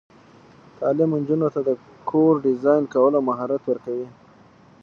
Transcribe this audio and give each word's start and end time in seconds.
تعلیم 0.77 1.11
نجونو 1.21 1.47
ته 1.53 1.59
د 1.67 1.69
کور 2.09 2.33
ډیزاین 2.45 2.83
کولو 2.93 3.19
مهارت 3.27 3.61
ورکوي. 3.65 4.07